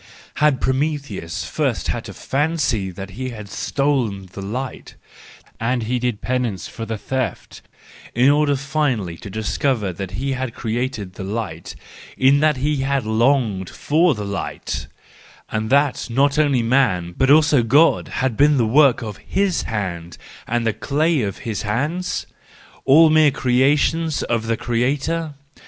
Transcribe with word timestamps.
Had 0.37 0.59
Prome¬ 0.59 0.99
theus 0.99 1.45
first 1.47 1.85
to 1.85 2.13
fancy 2.15 2.89
that 2.89 3.11
he 3.11 3.29
had 3.29 3.47
stolen 3.47 4.25
the 4.31 4.41
light, 4.41 4.95
and 5.59 5.83
that 5.83 5.85
he 5.85 5.99
did 5.99 6.21
penance 6.21 6.67
for 6.67 6.87
the 6.87 6.97
theft—in 6.97 8.27
order 8.27 8.55
finally 8.55 9.15
to 9.17 9.29
discover 9.29 9.93
that 9.93 10.13
he 10.17 10.31
had 10.33 10.55
created 10.55 11.13
the 11.13 11.23
light, 11.23 11.75
in 12.17 12.39
that 12.39 12.57
he 12.57 12.77
had 12.77 13.05
longed 13.05 13.69
for 13.69 14.15
the 14.15 14.25
light, 14.25 14.87
and 15.51 15.69
that 15.69 16.09
not 16.09 16.39
only 16.39 16.63
man, 16.63 17.13
but 17.15 17.29
also 17.29 17.61
God 17.61 18.07
had 18.07 18.35
been 18.35 18.57
the 18.57 18.65
work 18.65 19.03
of 19.03 19.17
his 19.17 19.61
hands 19.69 20.17
and 20.47 20.65
the 20.65 20.73
clay 20.73 21.21
in 21.21 21.31
his 21.33 21.61
hands? 21.61 22.25
All 22.85 23.11
mere 23.11 23.29
creations 23.29 24.23
of 24.23 24.47
the 24.47 24.57
creator? 24.57 25.35